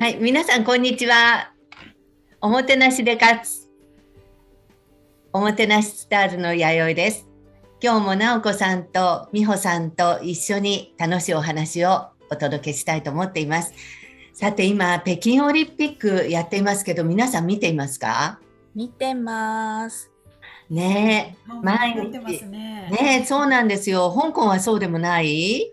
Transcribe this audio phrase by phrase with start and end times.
[0.00, 1.50] はい、皆さんこんにちは。
[2.40, 3.68] おもてなしで勝つ。
[5.32, 7.26] おもてなしスターズの弥生です。
[7.82, 13.74] 今日も直子さんと美穂さんと一緒に楽しいお話をお届けしたいと思っています。
[14.34, 18.38] さて今北京オリンピックやっていますけど皆さん見ていますか？
[18.76, 20.12] 見てます。
[20.70, 22.88] ねえ、毎日ね。
[22.92, 24.14] ねえそうなんですよ。
[24.16, 25.72] 香港はそうでもない？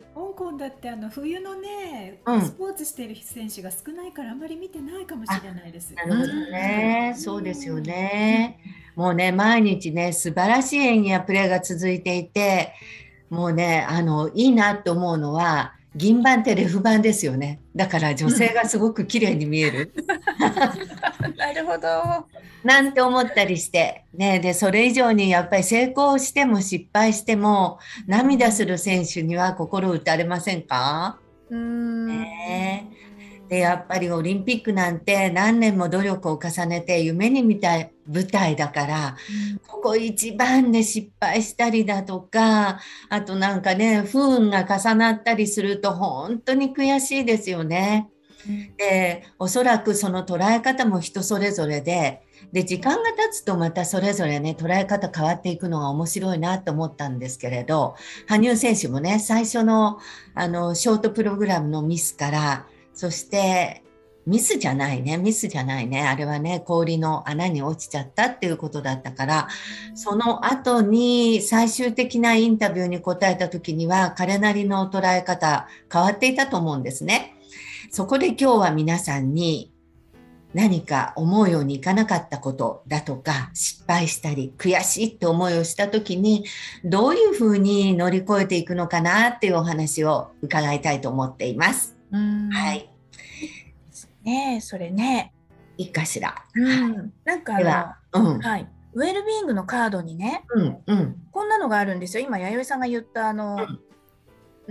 [0.57, 5.93] だってあの冬のね、うんスポーツしている選手が少ないからあんまり見てないかもしれないです。
[5.93, 7.13] なるほどね。
[7.18, 8.60] そうですよね。
[8.96, 12.73] もうね、毎日ね、素晴らしい演技やプレーが続いていて、
[13.29, 17.61] もうね、あの、いいなと思うのは、銀盤ってレフ板ですよね。
[17.75, 19.93] だから女性がすごく綺麗に見える。
[21.37, 22.27] なるほど。
[22.63, 24.04] なんて思ったりして。
[24.13, 31.18] ね、で、それ以上にやっぱり成功しても失敗しても、涙する選手には心打たれませんか？
[31.49, 32.07] うーん。
[32.07, 32.89] ね
[33.47, 37.77] でやっぱりオリンピックなんて何年も努力を重ねて夢に見た
[38.08, 39.17] 舞台だから
[39.67, 48.09] ここ一番で失敗したりだとかあとなんかね不運が重なったりすると本当に悔しいですよね。
[48.78, 57.95] でおそらくその捉え方も人それぞれでで時間が経つとまたそれぞれね捉え方変わっていくのが面白いなと思ったんですけれど
[58.28, 60.00] 羽生選手もね最初の
[60.36, 63.84] あのショートプログラムのミスからそして
[64.25, 69.47] ミスじゃないねミスじゃないねあれはね氷の穴に落ちちゃったっていうことだったから
[69.93, 77.35] その後に最終的なインタビューに答えた時には彼なりの捉え方変わっていたと思うんですね。
[77.91, 79.71] そこで今日は皆さんに
[80.55, 86.45] 何か思うようにいかなかったことだとか失敗したり悔しいって思いをした時に
[86.85, 91.95] どういうふうに乗り越えていくのかなっていうお話を伺いたいと思っています。
[92.11, 92.49] うん。
[92.49, 92.94] はい。
[94.25, 95.33] ねえ、それね。
[95.77, 96.35] いいかしら。
[96.55, 97.13] うん。
[97.23, 98.39] なんかはの、うん。
[98.39, 98.67] はい。
[98.93, 100.77] ウェルビーイングのカードにね、うん。
[100.87, 101.15] うん。
[101.31, 102.25] こんなのがあるんですよ。
[102.25, 103.80] 今、弥生さんが言ったあの、うん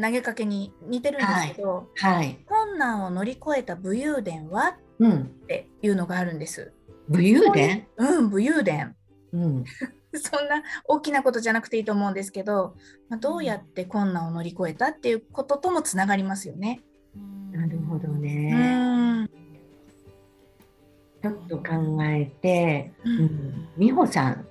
[0.00, 2.41] 投げかけに似てるんですけど、はい。
[2.47, 4.76] 困難を乗り越えた武勇伝は？
[4.98, 5.22] うん。
[5.22, 6.72] っていうのがあるんです。
[7.09, 7.87] 武勇伝？
[7.97, 8.97] うん、武勇伝。
[9.32, 9.64] うん。
[10.14, 12.76] そんな大きなことじゃなくていいと思うんですけど、
[13.09, 16.82] まあ、どうやって困難を乗り越えたっていうことともつながりますよね。
[17.53, 18.53] なるほどうね。
[21.31, 21.35] ん。
[21.49, 23.69] ちょっと考えて、ううんん。
[23.79, 24.47] 美穂さん、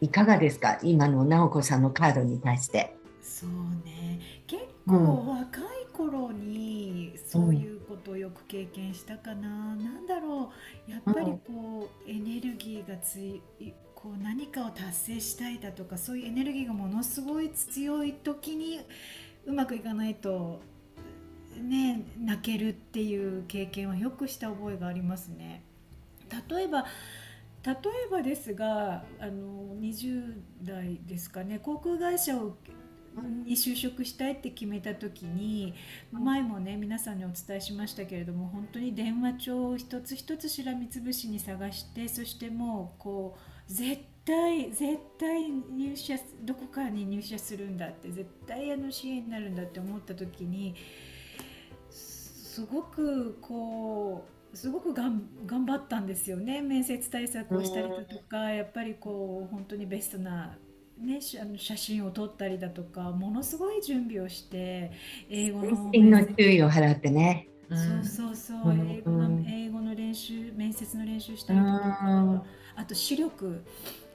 [0.00, 0.78] いかがですか？
[0.82, 2.96] 今の直子さんのカードに対して。
[3.20, 3.50] そう
[3.84, 4.20] ね。
[4.46, 5.62] 結うん構若い
[5.92, 9.48] 頃にそういうことをよく経験したかな。
[9.76, 10.50] なんだろ
[10.88, 10.90] う。
[10.90, 13.40] やっぱりこうエネルギーがつい
[13.94, 18.80] こう何かを達成したいだとかそういうエネルギーがものすごい強い時に
[19.46, 20.60] うまくいかないと
[21.56, 25.62] ね泣けるっていう経験はよくした覚えがありますね。
[26.48, 26.86] 例えば
[27.64, 31.60] 例えばですがあの20代ですかね。
[31.60, 32.56] 航空会社を
[33.44, 35.74] に就職したいって決めた時に
[36.10, 43.36] 前もね皆さんにお伝えしましたけれども本当に電話帳を一つ一つしらみつぶしに探してそしてもうこ
[43.68, 50.74] う絶対絶対入社どこかに入社するんだって絶対あの支援になるんだって思った時に
[51.90, 56.60] すごくこうすごくがん頑張ったんですよね。
[56.62, 60.58] 面接対策をしたりだとかやっぱりこう本当にベストな、
[60.98, 64.92] ね、しあの写真を撮ったりだとかものすごい準備をして
[65.30, 67.48] 英語のの注意を払ってね。
[67.70, 68.90] そうそうそう、うん。
[68.90, 71.80] 英語のうん英語の練習面接の練習したりとうん。
[71.80, 72.44] か
[72.76, 73.64] あと視力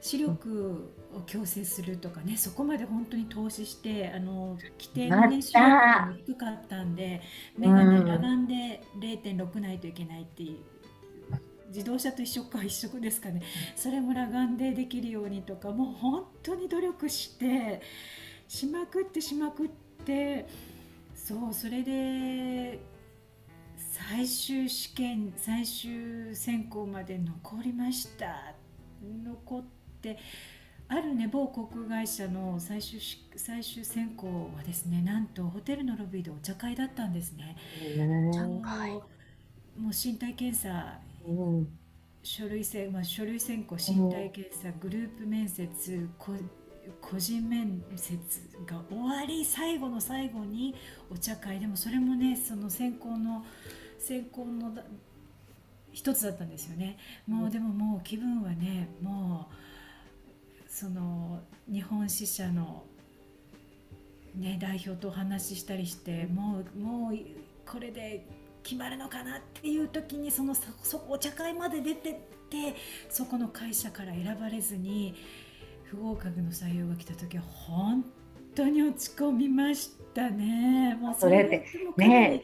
[0.07, 7.22] 視力を矯正するとかねそこまで本当に投資してあの規定の、ね、視力が低かったんで
[7.57, 10.57] 眼鏡うん裸眼で0.6ないといけないっていう。
[11.69, 13.41] 自動車と一緒か一緒ですかね
[13.75, 17.81] それも裸眼でできるようにとかもう本当に努力して
[18.47, 19.69] しまくってしまくっ
[20.06, 20.47] て
[21.13, 22.80] そうそれで
[23.75, 28.56] 最終試験最終選考まで残りました
[29.25, 29.77] 残って
[30.90, 37.58] あるね某航空会社の最終し最終選考はですねなんとホテルのロビーでお茶会だったんですね。
[38.34, 41.68] 茶もう会もう身体検査うん。
[42.24, 46.34] 書類選、まあ、書類選考身体検査グループ面接こ
[47.02, 48.18] 個人面接
[48.66, 50.76] が終わり最後の最後に
[51.10, 51.60] お茶会。
[51.60, 53.46] でもそれもねその選考の
[54.00, 54.84] 選考のだ
[55.92, 56.98] 一つだったんですよね。
[57.28, 59.54] もうでももう気分はねもう
[60.79, 62.83] その日本支社の、
[64.35, 67.18] ね、代表とお話ししたりしてもうもう
[67.65, 68.24] これで
[68.62, 72.13] 決まるのかなっていう時にそのそそお茶会まで出てっ
[72.47, 72.75] て
[73.09, 75.15] そこの会社から選ばれずに
[75.85, 78.06] 不合格の採用が来た時は本
[78.53, 80.94] 当に落ち込みましたね。
[81.01, 81.65] もうそれって
[81.97, 82.44] ね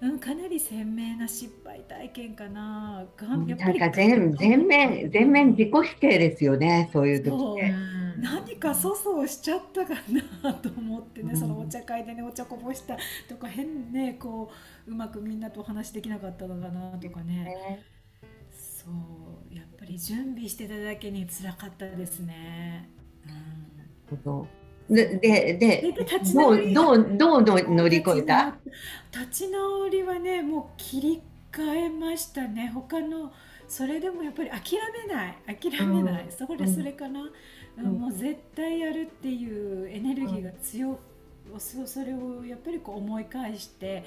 [0.00, 3.04] うん、かなり鮮明な失敗体験かな。
[3.16, 7.74] がやっぱりなんか全全面全面自己否定ですよねそういう時って。
[8.20, 9.94] 何か粗相しちゃったか
[10.42, 11.36] なと思ってね、うん。
[11.36, 12.96] そのお茶会でねお茶こぼした
[13.28, 14.50] とか変ねこ
[14.86, 17.44] ううまくみんなとお話できなかったのかなとかね。
[17.44, 17.82] ね。
[18.52, 19.54] そう。
[19.54, 22.90] やっぱり準備してただけに辛かったですね。
[23.26, 24.57] うん
[24.88, 25.94] ででで
[26.34, 28.56] どうどうどうの乗り越えた？
[29.12, 30.02] 立ち直り。
[30.02, 32.70] はねもう切り替えましたね。
[32.74, 33.32] 他の
[33.66, 34.60] それでもやっぱり諦
[35.06, 35.36] めない。
[35.60, 36.32] 諦めない、うん。
[36.32, 37.84] それそれかな、うん。
[37.84, 40.98] うんもう絶対やるっていうエネルギーが強
[41.58, 44.04] そそれをやっぱりこう思い返して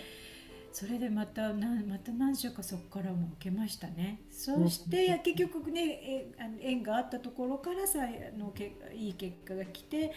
[0.73, 4.21] それでまたなまた何週かそこからも受けましたね。
[4.31, 5.19] そして、うん。
[5.19, 6.25] 結局ね
[6.61, 10.11] 縁があったところからさあのけいい結果が来て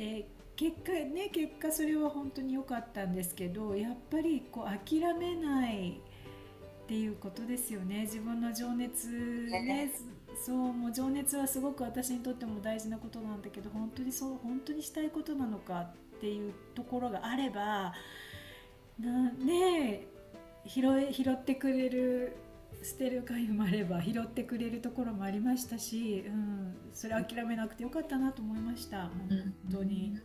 [0.00, 0.26] で
[0.56, 6.00] 結果ね結果それは本当に良かったんですけどやっぱりこう諦めない
[6.84, 8.00] っていうことですよね。
[8.02, 9.92] 自分の情熱ね
[10.44, 17.92] そうもう情熱はすごく私にとっても大事なことなんだけど本当にそう本当にしたいことなのかっていうところがあれば
[18.98, 20.06] なね
[20.66, 22.36] 拾え拾ってくれる
[22.82, 30.18] 捨てる会もあれば拾ってくれるところもありましたし、うん、それ諦めなくてよかったなと思いました本当に。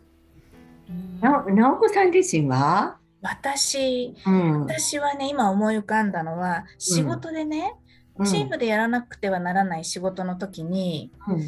[0.88, 1.20] うん。
[1.20, 4.60] な直子さん自身は、私うん。
[4.62, 7.74] 私はね今思い浮かんだのは仕事でね、
[8.16, 8.26] うん。
[8.26, 11.40] チームでやらなくてはならない仕事の時にうん。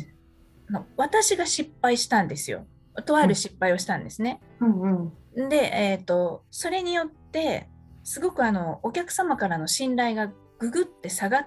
[0.68, 2.66] あの私が失敗したんですよ。
[3.06, 4.40] とある失敗をしたんですね。
[4.60, 5.12] うん。
[5.36, 5.48] うん。
[5.48, 7.68] で、えー、とそれによって
[8.02, 11.46] すごくあのお客様からの信頼がぐぐって下がっ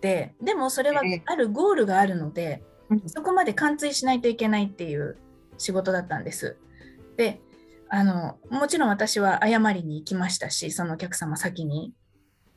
[0.00, 5.16] てでもそれはええあるゴールがあるのでうんそこまで完遂しないといけないっていう
[5.58, 6.56] 仕事だったんです。
[7.16, 7.40] で
[7.88, 11.92] あのもちろん私は謝りに行きましたしそのお客様先に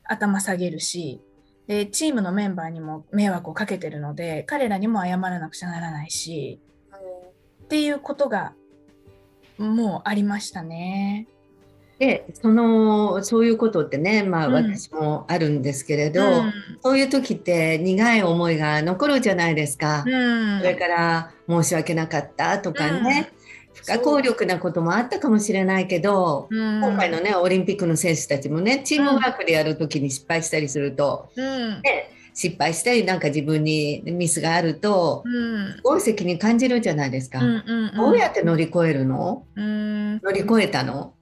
[0.04, 1.20] 頭下げるし
[1.66, 6.60] でチームのメンバーにも迷惑をかけてるので彼らにも謝らなくちゃならないし
[7.64, 8.54] っていうことが
[9.58, 11.28] もうありましたね。
[11.98, 14.54] でそのそういうことってねまあうん。
[14.54, 16.52] 私もあるんですけれど、うん。
[16.82, 20.04] そういう時って苦い思いが残るじゃないですか。
[20.06, 20.58] うん。
[20.60, 23.32] それから申し訳なかったとかね、
[23.72, 26.54] 不可抗力なこともあったかもしれないけど、う。
[26.54, 31.80] ん今回のねオリンピックの選手たちもねチームワークでやる時に失敗したりすると、うん。
[31.80, 35.72] ね、失敗したりなんか自分にミスがあるとうん。
[35.76, 37.38] すごい責任感じるじゃないですか。
[37.38, 37.96] うんうん。
[37.96, 39.46] どうやって乗り越えるの？
[39.56, 40.20] うん。
[40.22, 41.14] 乗り越えたの？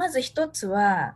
[0.00, 1.14] まず一つは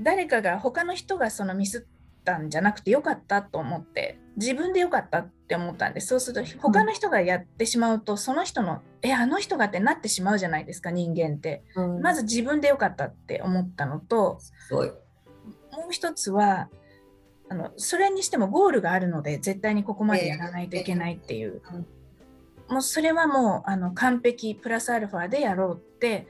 [0.00, 1.86] 誰かが他の人がそのミス
[2.20, 6.08] ったんじゃなくてよかったと思って自分でよかったって思ったんです。
[6.08, 11.62] そうすると他の人がやってしまうとその人のえあの人がってなってしまうじゃないですか人間って。
[12.02, 14.40] まず自分でよかったって思ったのと。
[15.70, 16.68] もう一つは
[17.48, 21.62] あのそれにしてもゴールがあるので絶対にここまでやらないといけないっていう、
[22.68, 26.26] もうそれはもうあの完璧プラスアルファでやろうって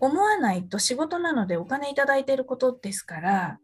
[0.00, 3.58] 思わないと仕事なのでお金いただいていることですから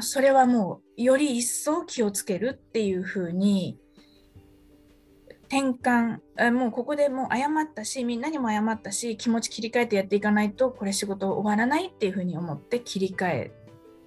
[0.00, 3.78] それはもうより一層気をつけるっていうふうに
[5.48, 13.52] 転換あもうここでもう謝ったしみんなにも謝ったし気持ち切り替えてやっていかないとこれ仕事終わらないっていうふうに思って切り替え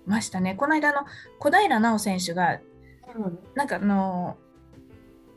[0.06, 0.56] ましたね。
[0.56, 1.02] この間の
[1.40, 2.62] 小平奈緒選手が
[3.56, 4.38] なんかあの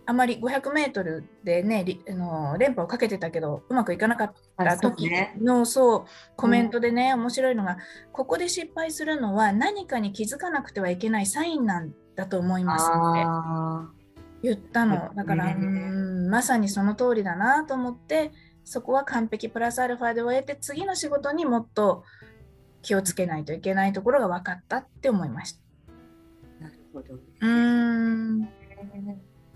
[0.08, 5.36] あまり500メートルでねりあの連覇をかけてたけどうまくいかなかった時ね。
[5.40, 6.04] のそう
[6.36, 7.78] コメントでね、面白いのが
[8.12, 13.90] ここで失敗するのは何かに気づかなくてはいけないサインなんだと思いますってあ
[14.42, 15.12] 言ったの。
[15.14, 18.32] だから、ねうんまさにその通りだなと思って
[18.64, 22.04] そこは完璧プラスアルファで終えて次の仕事にもっと
[22.82, 25.60] 気をつけないといけないところが分かったって思いました。
[26.60, 27.14] ーなるほど。
[27.14, 28.48] うーん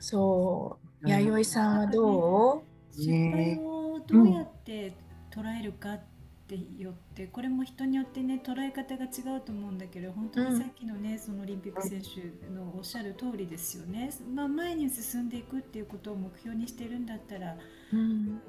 [0.00, 1.08] そう。
[1.08, 4.92] 弥生さんはど失敗をどうやって
[5.30, 6.00] 捉えるかっ
[6.48, 17.56] てよって、これも人によってね捉え方が違うと思うんだけど本当にさっきのね、そのオリンピック選手のおっしゃる通りですよね、まあ、前に進んでいくっていうことを目標にしてるんだったら
[17.92, 18.40] う、うん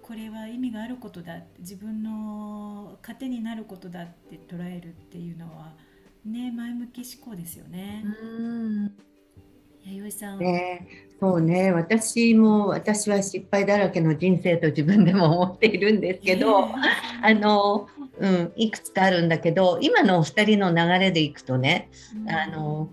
[0.00, 1.40] これは意味があることだ。
[1.60, 5.72] 自分の糧になることだって捉えるっていうのは
[6.26, 8.04] ね前向き思考ですよね。
[8.22, 8.92] うん
[9.86, 10.86] 弥生さん、ね、
[11.20, 11.72] そうね。
[11.72, 16.68] 私も私は失敗だらけの人生と自分でも思っているんですけど、
[17.22, 17.88] あの
[18.18, 21.88] うん、いくつかあるんだけど今のお二人の流れでいくとね、
[22.28, 22.88] あの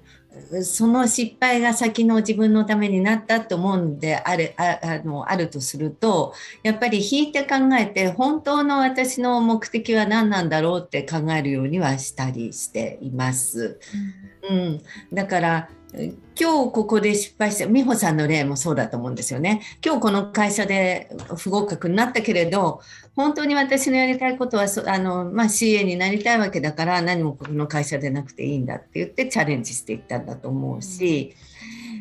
[0.64, 6.34] その失敗が先の自分のためになったと思うんであるああのあるとすると
[6.64, 13.80] やっぱり引いて考えて本当の私の目的は何なんだろうって考えるようにはしたりしています。
[14.50, 14.82] うん、うん、
[15.14, 19.62] だから今日ここで失敗して美穂さんの例もそうだと思うんですよね。
[19.86, 22.82] 今日この会社で不合格になったけれど
[23.16, 31.36] 本当に私のやりたいことはあの、まあ、CA になりたいわけだから何もこの会社でなくていいんだって言ってチャレンジしていったんだと思うし、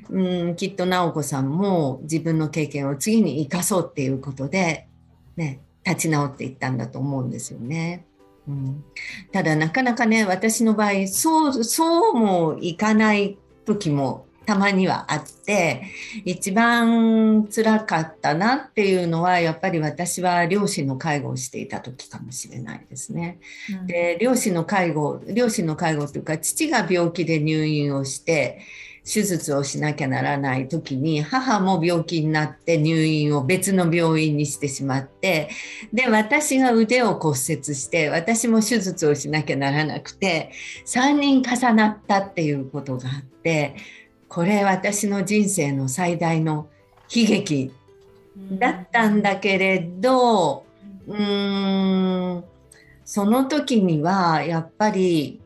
[0.09, 4.87] うん、きっと直子さんも自分の経験を次に生かそうっていうことで、
[5.37, 8.07] ね、立ち直っていったんだと思うんですよね。
[8.49, 8.85] うん、
[9.33, 13.37] ただなかなかね私の場合そうそうもいかない
[13.75, 15.83] 時もたまにはあって
[16.25, 23.39] 一番辛かったなっていうのはやっぱり私は両親の介護をしていた時かもしれないですね。
[23.81, 28.61] うん、で両親の介護両親の介護というか父が病気で入院をして
[29.05, 35.51] 手術をしなきゃならない時に母も病気になって入院を別の病院にしてしまって
[35.93, 37.39] で私が腕を骨折
[37.75, 40.53] して私も手術をしなきゃならなくて
[40.87, 43.77] 3人重なったっていうことがあって
[44.29, 46.69] これ私の人生の最大の
[47.15, 47.73] 悲劇
[48.53, 50.65] だったんだけれど
[51.07, 52.45] うーん
[53.05, 55.41] その時にはやっぱり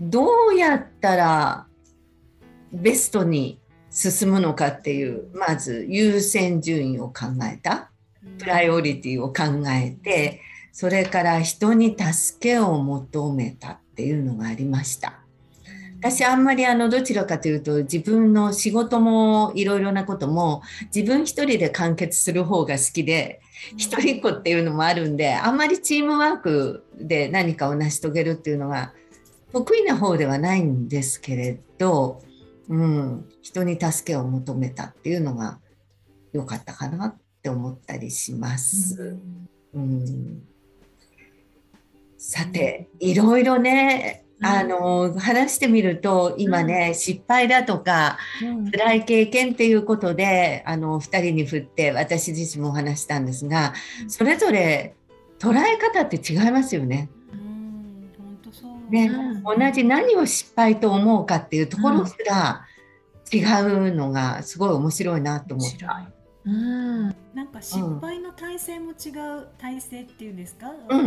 [0.00, 1.66] どうやったら
[2.80, 7.90] ベストに進むのかっていうまず優先順位を考えた。
[8.38, 10.40] プライオリティを考えて
[10.72, 15.20] それから人に助けを求めたっていうのがありました。
[15.98, 20.62] 私あんまりあのどちらかというと自分の仕事もいろいろなことも
[20.94, 23.40] 自分一人で完結する方が好きで
[23.78, 28.92] 一人っ子っていうのもあるんであんまりチームワークで何かを成し遂げるっていうのが
[29.52, 32.22] 得意な方ではないんですけれど、
[32.68, 35.58] うん、人に助けを求めたっていうのが
[36.32, 39.20] 良かったかなって思ったりします。
[39.72, 40.42] うん、うん。
[42.18, 53.74] さていろいろねあの話してみると今ね、うん、失敗だとか、うん、辛い経験っていうことであの2人に振って私自身もお話したんですが
[54.08, 54.94] それぞれ
[55.38, 57.10] 捉え方って違いますよね。
[58.88, 59.10] ね、
[59.44, 62.64] 同じ何を失敗と思うかっていうところすら
[63.32, 66.10] 違うのがすごい面白いなと思った。
[66.44, 71.00] うん、なんか失敗の体制も違う体制っていうんですか、うん、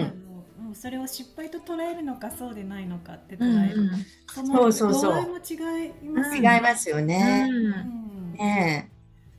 [0.68, 3.92] うん、それを失敗と捉えるのかそうでないのかって捉える、うん、
[4.28, 5.14] そのそうそうそう。
[5.30, 7.48] も違います、ね、違いますよね。
[7.50, 8.92] うん、ね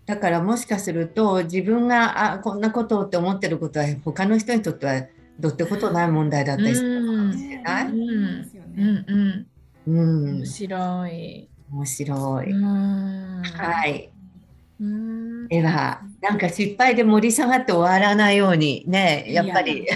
[0.07, 5.03] だからもしかすると自分があこんなことって思ってることは他の人にとっては
[5.39, 7.07] どってことない問題だったりする。
[7.07, 7.85] かもしれない。
[7.87, 9.47] うん
[9.87, 11.49] 面白い。
[11.73, 12.53] 面白い。
[12.53, 14.11] はい。
[15.49, 19.43] ではなんか失敗で盛り下がって終わらないようにねや。
[19.43, 19.87] っぱり、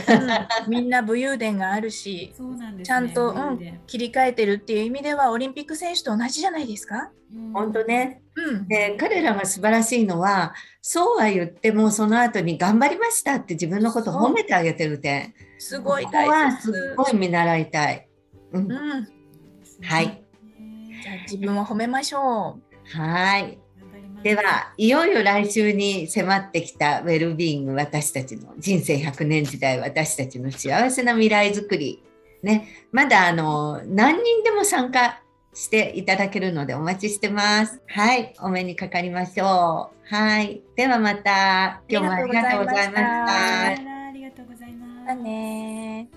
[0.67, 7.11] うん、みんな武勇伝があるしね、ちゃんと、うん、切り替えてるっていう意味ではオリンピック選手と同じじゃないですか？
[7.53, 18.09] 本当ね、うん、で彼らが素晴らしいのはそうは言ってもその後に頑張りましたって自分のことを褒めてあげてる点すごいここはすごい見習いたい。
[18.53, 19.09] うん、うん、
[19.83, 20.25] はい。
[21.03, 22.59] じゃあ自分を褒めましょ
[22.95, 22.99] う。
[22.99, 23.59] はい
[24.25, 32.03] ではいよいよ来週に迫ってきたウェルビーイング私たちの人生100年時代私たちの幸せな未来づくり
[32.43, 35.21] ねまだあの何人でも参加
[35.53, 37.81] していただけるのでお待ちしてます。
[37.87, 40.15] はい、お目にかかりましょう。
[40.15, 43.67] はい、ではまた今日もありがとうございました。
[43.67, 43.75] あ
[44.13, 45.15] りがとうございます。
[45.23, 46.09] ね